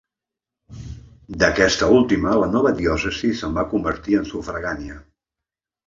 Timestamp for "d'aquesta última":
1.43-2.35